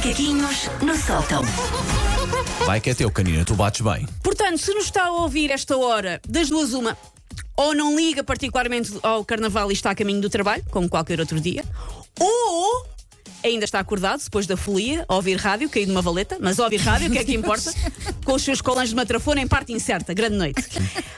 Macaquinhos 0.00 0.70
no 0.80 0.96
sótão. 0.96 1.42
Vai 2.64 2.80
que 2.80 2.88
é 2.88 2.94
teu, 2.94 3.10
canina, 3.10 3.44
tu 3.44 3.54
bates 3.54 3.82
bem. 3.82 4.08
Portanto, 4.22 4.56
se 4.56 4.72
nos 4.72 4.84
está 4.84 5.04
a 5.04 5.12
ouvir 5.12 5.50
esta 5.50 5.76
hora, 5.76 6.22
das 6.26 6.48
duas 6.48 6.72
uma, 6.72 6.96
ou 7.54 7.74
não 7.74 7.94
liga 7.94 8.24
particularmente 8.24 8.98
ao 9.02 9.22
carnaval 9.26 9.70
e 9.70 9.74
está 9.74 9.90
a 9.90 9.94
caminho 9.94 10.22
do 10.22 10.30
trabalho, 10.30 10.64
como 10.70 10.88
qualquer 10.88 11.20
outro 11.20 11.38
dia, 11.38 11.62
ou 12.18 12.86
ainda 13.42 13.64
está 13.64 13.80
acordado 13.80 14.22
depois 14.22 14.46
da 14.46 14.56
folia, 14.56 15.04
a 15.08 15.14
ouvir 15.14 15.36
rádio, 15.36 15.68
caído 15.68 15.92
numa 15.92 16.02
valeta, 16.02 16.36
mas 16.40 16.58
a 16.60 16.64
ouvir 16.64 16.78
rádio, 16.78 17.08
o 17.08 17.10
que 17.12 17.18
é 17.18 17.24
que 17.24 17.34
importa? 17.34 17.72
Com 18.24 18.34
os 18.34 18.42
seus 18.42 18.60
colãs 18.60 18.90
de 18.90 18.94
matrafona 18.94 19.40
em 19.40 19.46
parte 19.46 19.72
incerta. 19.72 20.12
Grande 20.14 20.36
noite. 20.36 20.62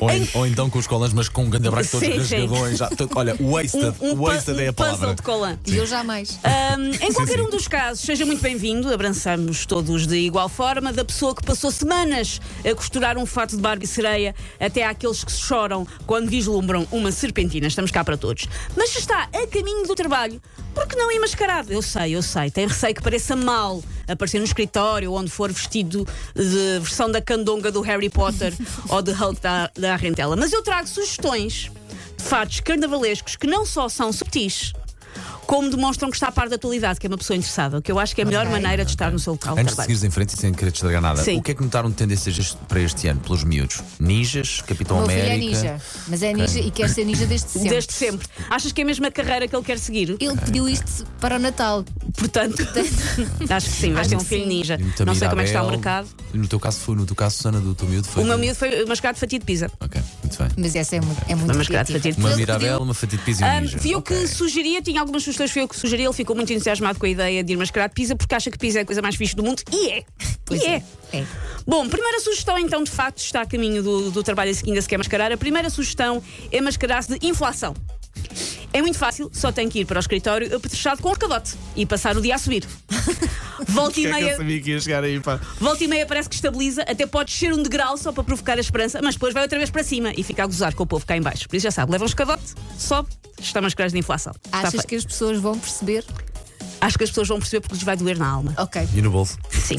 Ou, 0.00 0.10
Em- 0.10 0.28
ou 0.34 0.46
então 0.46 0.68
com 0.68 0.78
os 0.78 0.86
colãs, 0.86 1.12
mas 1.12 1.28
com 1.28 1.44
um 1.44 1.50
grande 1.50 1.68
abraço 1.68 1.92
todos 1.92 2.06
Sim, 2.08 2.18
os. 2.18 2.32
Então, 2.32 3.08
Olha, 3.14 3.36
wasted, 3.40 3.86
Um, 4.00 4.16
pu- 4.16 4.22
wasted 4.24 4.60
é 4.60 4.66
um 4.66 4.70
a 4.70 4.72
palavra. 4.72 4.98
puzzle 4.98 5.14
de 5.14 5.22
colã. 5.22 5.58
E 5.66 5.76
eu 5.76 5.86
jamais. 5.86 6.38
Ahm, 6.42 6.90
em 7.00 7.12
qualquer 7.12 7.36
sim. 7.38 7.42
um 7.42 7.50
dos 7.50 7.68
casos, 7.68 8.04
seja 8.04 8.24
muito 8.26 8.40
bem-vindo, 8.42 8.92
abraçamos 8.92 9.64
todos 9.66 10.06
de 10.06 10.16
igual 10.16 10.48
forma, 10.48 10.92
da 10.92 11.04
pessoa 11.04 11.34
que 11.34 11.42
passou 11.44 11.70
semanas 11.70 12.40
a 12.68 12.74
costurar 12.74 13.16
um 13.18 13.26
fato 13.26 13.56
de 13.56 13.62
Barbie 13.62 13.86
sereia, 13.86 14.34
até 14.58 14.84
àqueles 14.84 15.22
que 15.22 15.32
choram 15.32 15.86
quando 16.06 16.28
vislumbram 16.28 16.86
uma 16.90 17.12
serpentina. 17.12 17.66
Estamos 17.66 17.90
cá 17.90 18.02
para 18.04 18.16
todos. 18.16 18.48
Mas 18.76 18.90
se 18.90 18.98
está 18.98 19.28
a 19.32 19.46
caminho 19.46 19.86
do 19.86 19.94
trabalho, 19.94 20.40
por 20.74 20.86
que 20.86 20.96
não 20.96 21.10
ir 21.12 21.18
mascarado? 21.20 21.72
Eu 21.72 21.82
sei, 21.82 22.05
eu 22.12 22.22
sei, 22.22 22.50
tem 22.50 22.66
receio 22.66 22.94
que 22.94 23.02
pareça 23.02 23.34
mal 23.36 23.82
aparecer 24.08 24.38
no 24.38 24.44
escritório 24.44 25.12
onde 25.12 25.30
for 25.30 25.50
vestido 25.52 26.06
de 26.34 26.78
versão 26.80 27.10
da 27.10 27.20
candonga 27.20 27.70
do 27.72 27.80
Harry 27.80 28.08
Potter 28.10 28.52
ou 28.88 29.02
de 29.02 29.12
Hulk 29.12 29.40
da, 29.40 29.70
da 29.76 29.92
Arrentela. 29.94 30.36
Mas 30.36 30.52
eu 30.52 30.62
trago 30.62 30.86
sugestões 30.88 31.70
de 32.16 32.24
fatos 32.24 32.60
carnavalescos 32.60 33.36
que 33.36 33.46
não 33.46 33.66
só 33.66 33.88
são 33.88 34.12
subtis, 34.12 34.72
como 35.46 35.70
demonstram 35.70 36.10
que 36.10 36.16
está 36.16 36.26
a 36.26 36.32
par 36.32 36.48
da 36.48 36.56
atualidade, 36.56 36.98
que 36.98 37.06
é 37.06 37.08
uma 37.08 37.16
pessoa 37.16 37.36
interessada, 37.36 37.78
o 37.78 37.82
que 37.82 37.90
eu 37.92 38.00
acho 38.00 38.14
que 38.14 38.20
é 38.20 38.24
a 38.24 38.26
melhor 38.26 38.46
Ok. 38.46 38.52
maneira 38.60 38.84
de 38.84 38.90
estar 38.90 39.12
no 39.12 39.18
seu 39.18 39.34
local 39.34 39.56
Antes 39.56 39.76
de 39.76 39.80
seguires 39.80 40.02
em 40.02 40.10
frente 40.10 40.30
e 40.30 40.36
sem 40.38 40.52
querer 40.52 40.72
te 40.72 40.74
estragar 40.76 41.00
nada, 41.00 41.22
Sim. 41.22 41.38
o 41.38 41.42
que 41.42 41.52
é 41.52 41.54
que 41.54 41.62
notaram 41.62 41.88
de 41.88 41.94
tendências 41.94 42.56
para 42.66 42.80
este 42.80 43.06
ano 43.06 43.20
pelos 43.20 43.44
miúdos? 43.44 43.80
Ninjas, 44.00 44.60
Capitão 44.66 44.98
meu 44.98 45.06
filho 45.06 45.20
é 45.20 45.24
América. 45.26 45.46
ninja. 45.62 45.80
Mas 46.08 46.22
é 46.22 46.32
ninja 46.32 46.58
e 46.58 46.70
quer 46.70 46.90
ser 46.90 47.04
ninja 47.04 47.26
desde 47.26 47.48
sempre. 47.48 47.68
Desde 47.70 47.92
sempre. 47.92 48.26
Achas 48.50 48.72
que 48.72 48.80
é 48.80 48.84
a 48.84 48.86
mesma 48.86 49.08
carreira 49.10 49.46
que 49.46 49.54
ele 49.54 49.64
quer 49.64 49.78
seguir? 49.78 50.16
Ele 50.18 50.36
pediu 50.44 50.68
isto 50.68 51.06
para 51.20 51.36
o 51.36 51.38
Natal. 51.38 51.84
Portanto, 52.16 52.56
acho 53.50 53.66
que 53.66 53.72
sim, 53.76 53.92
vais 53.92 54.08
ter 54.08 54.16
um 54.16 54.20
filho 54.20 54.46
ninja. 54.46 54.78
Não 55.04 55.14
sei 55.14 55.28
como 55.28 55.40
é 55.40 55.44
que 55.44 55.50
está 55.50 55.62
o 55.62 55.70
mercado. 55.70 56.08
No 56.32 56.48
teu 56.48 56.58
caso 56.58 56.80
foi, 56.80 56.96
no 56.96 57.04
teu 57.06 57.14
caso, 57.14 57.36
Susana, 57.36 57.60
do 57.60 57.74
teu 57.74 57.86
miúdo 57.88 58.08
foi. 58.08 58.22
O 58.22 58.26
meu 58.26 58.38
miúdo 58.38 58.54
foi 58.58 58.84
mascarado 58.86 59.16
de 59.16 59.20
fatia 59.20 59.38
de 59.38 59.44
pizza. 59.44 59.70
Ok, 59.80 60.00
muito 60.22 60.38
bem. 60.38 60.48
Mas 60.56 60.74
essa 60.74 60.96
é 60.96 61.00
muito, 61.00 61.22
é 61.28 61.34
muito 61.34 61.54
Uma 61.54 61.64
criativa. 61.64 61.98
fatia 61.98 62.12
de 62.12 62.18
Uma 62.18 62.28
Ele 62.30 62.36
Mirabel, 62.38 62.68
pediu- 62.68 62.82
uma 62.84 62.94
fatia 62.94 63.18
de 63.18 63.24
pizza 63.24 63.46
e 63.46 63.48
um 63.50 63.60
ninja. 63.60 63.78
fui 63.78 63.90
eu 63.94 64.02
que 64.02 64.26
sugeria, 64.26 64.80
tinha 64.82 65.00
algumas 65.00 65.22
sugestões, 65.22 65.50
foi 65.50 65.62
eu 65.62 65.68
que 65.68 65.76
sugeri, 65.76 66.04
ele 66.04 66.12
ficou 66.12 66.34
muito 66.34 66.52
entusiasmado 66.52 66.98
com 66.98 67.06
a 67.06 67.08
ideia 67.08 67.44
de 67.44 67.52
ir 67.52 67.56
mascarado 67.56 67.90
de 67.90 67.94
pizza 67.94 68.16
porque 68.16 68.34
acha 68.34 68.50
que 68.50 68.58
pizza 68.58 68.78
é 68.78 68.82
a 68.82 68.86
coisa 68.86 69.02
mais 69.02 69.14
fixe 69.14 69.36
do 69.36 69.42
mundo 69.42 69.62
e 69.72 69.90
é. 69.90 70.02
Pois 70.44 70.62
e 70.62 70.66
é. 70.66 70.76
é. 70.76 70.82
É. 71.12 71.24
Bom, 71.66 71.88
primeira 71.88 72.18
sugestão 72.20 72.58
então, 72.58 72.82
de 72.82 72.90
facto, 72.90 73.18
está 73.18 73.42
a 73.42 73.46
caminho 73.46 73.82
do, 73.82 74.10
do 74.10 74.22
trabalho 74.24 74.52
ainda 74.66 74.82
se 74.82 74.88
quer 74.88 74.98
mascarar. 74.98 75.30
A 75.30 75.36
primeira 75.36 75.70
sugestão 75.70 76.20
é 76.50 76.60
mascarar-se 76.60 77.16
de 77.18 77.26
inflação. 77.26 77.74
É 78.76 78.82
muito 78.82 78.98
fácil, 78.98 79.30
só 79.32 79.50
tem 79.50 79.70
que 79.70 79.80
ir 79.80 79.84
para 79.86 79.96
o 79.96 80.00
escritório 80.00 80.54
apetrechado 80.54 81.00
com 81.00 81.08
arcadote 81.08 81.54
e 81.74 81.86
passar 81.86 82.14
o 82.14 82.20
dia 82.20 82.34
a 82.34 82.38
subir. 82.38 82.66
Volta 83.68 83.98
e 83.98 84.06
meia. 84.06 84.36
sabia 84.36 84.60
que 84.60 84.70
ia 84.72 84.78
chegar 84.78 85.02
aí, 85.02 85.18
pá? 85.18 85.40
Volta 85.58 85.82
e 85.82 85.88
meia 85.88 86.04
parece 86.04 86.28
que 86.28 86.34
estabiliza, 86.34 86.82
até 86.82 87.06
pode 87.06 87.32
descer 87.32 87.54
um 87.54 87.62
degrau 87.62 87.96
só 87.96 88.12
para 88.12 88.22
provocar 88.22 88.58
a 88.58 88.60
esperança, 88.60 89.00
mas 89.02 89.14
depois 89.14 89.32
vai 89.32 89.44
outra 89.44 89.56
vez 89.56 89.70
para 89.70 89.82
cima 89.82 90.12
e 90.14 90.22
fica 90.22 90.42
a 90.42 90.46
gozar 90.46 90.74
com 90.74 90.82
o 90.82 90.86
povo 90.86 91.06
cá 91.06 91.16
em 91.16 91.22
baixo. 91.22 91.48
Por 91.48 91.56
isso 91.56 91.64
já 91.64 91.70
sabe, 91.70 91.90
leva 91.90 92.04
um 92.04 92.06
escadote, 92.06 92.52
sobe, 92.76 93.08
está 93.40 93.62
mascarados 93.62 93.94
de 93.94 93.98
inflação. 93.98 94.34
Achas 94.52 94.84
que 94.84 94.94
as 94.94 95.06
pessoas 95.06 95.38
vão 95.40 95.58
perceber? 95.58 96.04
Acho 96.78 96.98
que 96.98 97.04
as 97.04 97.08
pessoas 97.08 97.28
vão 97.28 97.38
perceber 97.38 97.62
porque 97.62 97.76
lhes 97.76 97.82
vai 97.82 97.96
doer 97.96 98.18
na 98.18 98.28
alma. 98.28 98.52
Ok. 98.58 98.86
E 98.94 99.00
no 99.00 99.10
bolso? 99.10 99.38
Sim. 99.48 99.78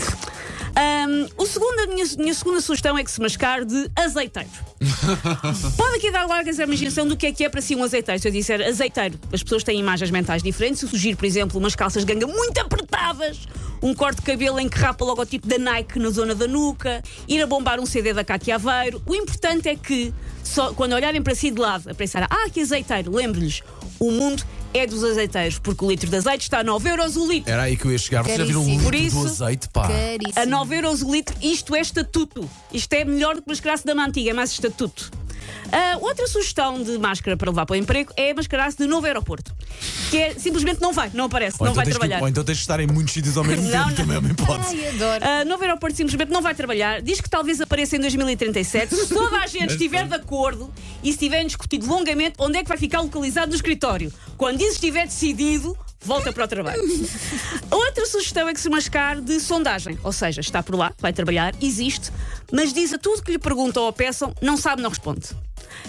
Ahm, 0.78 1.28
o 1.36 1.46
segundo, 1.48 1.80
a 1.80 1.88
minha, 1.88 2.06
minha 2.20 2.34
segunda 2.36 2.62
sugestão 2.62 2.96
é 2.96 3.04
que 3.04 3.10
se 3.10 3.20
mascar 3.20 3.66
de 3.66 3.90
azeiteiro. 3.96 4.48
Pode 5.76 5.96
aqui 5.96 6.12
dar 6.12 6.28
largas 6.28 6.60
a 6.60 6.64
imaginação 6.66 7.08
do 7.08 7.18
que 7.18 7.26
é 7.26 7.32
que 7.32 7.44
é 7.44 7.50
para 7.50 7.62
si 7.62 7.76
um 7.76 7.84
azeiteiro. 7.84 8.22
Se 8.22 8.28
eu 8.28 8.32
disser 8.32 8.62
azeiteiro, 8.62 9.20
as 9.34 9.42
pessoas 9.42 9.64
têm 9.64 9.80
imagens 9.80 10.12
mentais 10.12 10.44
diferentes. 10.44 10.80
Se 10.80 10.86
eu 10.86 10.90
sugiro, 10.90 11.18
por 11.18 11.26
exemplo, 11.26 11.58
umas 11.60 11.76
calças 11.76 12.06
de 12.06 12.14
ganga 12.14 12.28
muito 12.32 12.60
apertadas, 12.60 13.40
um 13.82 13.94
corte 13.94 14.18
de 14.18 14.24
cabelo 14.24 14.60
em 14.60 14.68
que 14.70 14.78
rapa 14.78 15.04
o 15.04 15.08
logotipo 15.08 15.48
da 15.48 15.58
Nike 15.58 16.00
na 16.00 16.10
zona 16.10 16.34
da 16.36 16.48
nuca, 16.48 17.04
ir 17.28 17.42
a 17.42 17.48
bombar 17.48 17.80
um 17.80 17.86
CD 17.86 18.14
da 18.14 18.24
Cátia 18.24 18.56
Aveiro. 18.56 19.02
O 19.06 19.16
importante 19.16 19.70
é 19.70 19.76
que, 19.76 20.14
só, 20.44 20.74
quando 20.74 20.94
olharem 20.94 21.22
para 21.22 21.36
si 21.36 21.52
de 21.52 21.60
lado, 21.60 21.90
a 21.90 21.94
pensar, 21.94 22.28
ah, 22.30 22.50
que 22.52 22.62
azeiteiro, 22.62 23.12
lembre-lhes, 23.12 23.62
o 24.00 24.12
mundo 24.12 24.44
é 24.74 24.86
dos 24.86 25.04
azeiteiros, 25.04 25.58
porque 25.60 25.84
o 25.84 25.90
litro 25.90 26.10
de 26.10 26.16
azeite 26.16 26.44
está 26.44 26.60
a 26.60 26.64
9 26.64 26.90
euros 26.90 27.16
o 27.16 27.28
litro. 27.28 27.52
Era 27.52 27.64
aí 27.64 27.76
que 27.78 27.86
eu 27.86 27.92
ia 27.92 27.98
chegar. 27.98 28.24
Vocês 28.24 28.38
já 28.38 28.44
viram 28.46 28.64
o 28.64 28.66
litro 28.66 28.84
Por 28.84 28.92
do 28.92 28.98
isso- 28.98 29.26
azeite, 29.26 29.70
pá? 29.70 29.88
Caríssimo. 29.88 30.34
A 30.36 30.46
9 30.46 30.76
euros 30.76 31.02
o 31.02 31.12
litro, 31.12 31.36
isto 31.42 31.76
é 31.76 31.80
estatuto. 31.80 32.48
Isto 32.72 32.94
é 32.94 33.06
melhor 33.06 33.36
do 33.36 33.42
que 33.42 33.50
mascarar-se 33.50 33.86
da 33.86 33.94
antiga, 33.94 34.30
é 34.30 34.34
mais 34.34 34.52
estatuto. 34.52 35.12
Ah, 35.72 35.98
outra 36.02 36.28
sugestão 36.28 36.82
de 36.82 36.98
máscara 36.98 37.36
para 37.36 37.50
levar 37.50 37.66
para 37.66 37.74
o 37.74 37.78
emprego 37.78 38.12
é 38.16 38.34
mascarar-se 38.34 38.78
de 38.78 38.86
novo 38.88 39.06
aeroporto. 39.08 39.54
Que 40.10 40.18
é 40.18 40.34
simplesmente 40.36 40.80
não 40.82 40.94
vai, 40.94 41.12
não 41.14 41.26
aparece, 41.26 41.58
Ou 41.60 41.66
não 41.66 41.72
então 41.72 41.76
vai 41.76 41.86
tens 41.86 41.94
que- 41.94 42.00
trabalhar. 42.00 42.22
ou 42.22 42.28
então 42.30 42.44
tens 42.44 42.56
de 42.58 42.62
estar 42.62 42.80
em 42.80 42.88
muitos 42.88 43.14
sítios 43.14 43.38
ao 43.38 43.44
mesmo 43.44 43.64
Não, 43.70 43.72
tempo, 43.72 43.88
não. 43.90 43.96
também 43.96 44.16
é 44.16 44.20
uma 44.20 44.32
hipótese. 44.32 44.76
Ai, 44.82 44.88
adoro. 44.96 45.26
Ah, 45.26 45.46
novo 45.46 45.64
aeroporto 45.64 45.98
simplesmente 45.98 46.32
não 46.32 46.42
vai 46.42 46.56
trabalhar. 46.56 47.02
Diz 47.02 47.20
que 47.22 47.30
talvez 47.30 47.60
apareça 47.62 47.96
em 47.96 48.00
2037. 48.00 48.96
Se 48.96 49.08
toda 49.14 49.38
a 49.38 49.48
gente 49.48 49.72
estiver 49.74 50.08
de 50.08 50.14
acordo 50.16 50.72
e 51.04 51.12
se 51.12 51.18
tiverem 51.20 51.46
discutido 51.48 51.86
longamente 51.88 52.36
onde 52.40 52.58
é 52.58 52.64
que 52.64 52.70
vai 52.70 52.78
ficar 52.78 53.02
localizado 53.02 53.50
no 53.50 53.56
escritório. 53.56 54.12
Quando 54.38 54.62
isso 54.62 54.74
estiver 54.74 55.06
decidido, 55.06 55.78
volta 56.04 56.32
para 56.32 56.46
o 56.46 56.48
trabalho. 56.48 56.82
Outra 57.70 58.06
sugestão 58.06 58.48
é 58.48 58.54
que 58.54 58.60
se 58.62 58.70
mascar 58.70 59.20
de 59.20 59.40
sondagem. 59.40 59.98
Ou 60.04 60.12
seja, 60.14 60.42
está 60.42 60.62
por 60.64 60.76
lá, 60.76 60.94
vai 61.00 61.12
trabalhar, 61.12 61.54
existe, 61.62 62.12
mas 62.52 62.74
diz 62.74 62.94
a 62.94 62.98
tudo 62.98 63.24
que 63.24 63.32
lhe 63.32 63.40
perguntam 63.40 63.84
ou 63.84 63.94
peçam, 63.94 64.34
não 64.42 64.58
sabe, 64.58 64.82
não 64.82 64.90
responde. 64.90 65.30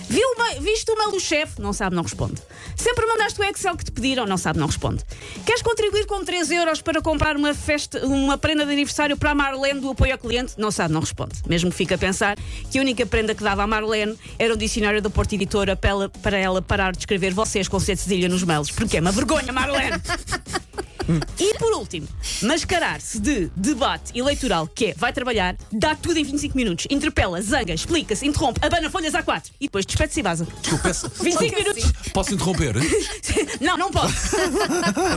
Viu 0.08 0.26
uma, 0.36 0.60
viste 0.60 0.90
o 0.90 0.96
mail 0.96 1.10
do 1.10 1.20
chefe? 1.20 1.60
Não 1.60 1.72
sabe, 1.72 1.94
não 1.94 2.02
responde. 2.02 2.40
Sempre 2.76 3.06
mandaste 3.06 3.40
o 3.40 3.44
Excel 3.44 3.76
que 3.76 3.84
te 3.84 3.90
pediram? 3.90 4.26
Não 4.26 4.38
sabe, 4.38 4.58
não 4.58 4.66
responde. 4.66 5.04
Queres 5.44 5.62
contribuir 5.62 6.06
com 6.06 6.24
3 6.24 6.50
euros 6.50 6.80
para 6.80 7.02
comprar 7.02 7.36
uma, 7.36 7.52
festa, 7.54 8.04
uma 8.06 8.38
prenda 8.38 8.64
de 8.64 8.72
aniversário 8.72 9.16
para 9.16 9.30
a 9.30 9.34
Marlene 9.34 9.80
do 9.80 9.90
apoio 9.90 10.12
ao 10.12 10.18
cliente? 10.18 10.54
Não 10.56 10.70
sabe, 10.70 10.94
não 10.94 11.00
responde. 11.00 11.34
Mesmo 11.46 11.70
fica 11.70 11.96
a 11.96 11.98
pensar 11.98 12.36
que 12.70 12.78
a 12.78 12.80
única 12.80 13.04
prenda 13.04 13.34
que 13.34 13.42
dava 13.42 13.62
à 13.62 13.66
Marlene 13.66 14.16
era 14.38 14.54
o 14.54 14.56
dicionário 14.56 15.02
da 15.02 15.10
Porta 15.10 15.34
Editora 15.34 15.76
para 15.76 15.90
ela, 15.90 16.08
para 16.08 16.38
ela 16.38 16.62
parar 16.62 16.92
de 16.92 16.98
escrever 16.98 17.34
vocês 17.34 17.68
com 17.68 17.78
sete 17.78 18.02
cedilha 18.02 18.28
nos 18.28 18.42
mails. 18.42 18.70
Porque 18.70 18.96
é 18.96 19.00
uma 19.00 19.12
vergonha, 19.12 19.52
Marlene! 19.52 20.00
E 21.38 21.54
por 21.58 21.72
último, 21.72 22.06
mascarar-se 22.42 23.18
de 23.18 23.50
debate 23.56 24.18
eleitoral, 24.18 24.66
que 24.66 24.86
é 24.86 24.94
vai 24.94 25.12
trabalhar, 25.12 25.56
dá 25.72 25.94
tudo 25.94 26.18
em 26.18 26.24
25 26.24 26.56
minutos, 26.56 26.86
interpela, 26.90 27.40
zanga, 27.40 27.72
explica-se, 27.72 28.26
interrompe, 28.26 28.60
abana 28.64 28.90
folhas 28.90 29.14
A4 29.14 29.44
e 29.60 29.66
depois 29.66 29.86
despede-se 29.86 30.20
e 30.20 30.22
vaza. 30.22 30.46
Desculpa, 30.60 30.88
peço- 30.88 31.08
25 31.22 31.56
minutos. 31.56 31.92
Posso 32.12 32.34
interromper? 32.34 32.74
Não, 33.60 33.76
não 33.76 33.90
pode. 33.90 34.12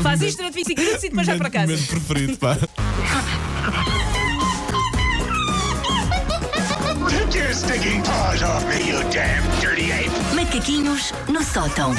Faz 0.01 0.21
isto 0.21 0.37
durante 0.37 0.53
25 0.55 0.81
minutos 0.81 1.03
e 1.03 1.09
depois 1.09 1.27
vai 1.27 1.37
para 1.37 1.49
casa. 1.49 1.67
Momento 1.71 1.87
preferido, 1.87 2.37
pá. 2.37 2.57
Take 7.09 7.37
your 7.37 7.53
stinking 7.53 8.01
paws 8.03 8.41
off 8.41 8.65
me, 8.67 8.87
you 8.89 8.99
damn 9.11 9.43
dirty 9.59 9.91
ape! 9.91 10.11
Macaquinhos 10.35 11.11
no 11.27 11.43
sótão. 11.43 11.93